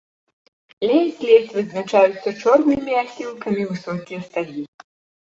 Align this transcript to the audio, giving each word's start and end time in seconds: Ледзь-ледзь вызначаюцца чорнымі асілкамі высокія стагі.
Ледзь-ледзь 0.91 1.53
вызначаюцца 1.59 2.29
чорнымі 2.41 2.91
асілкамі 3.05 3.63
высокія 3.73 4.19
стагі. 4.29 4.63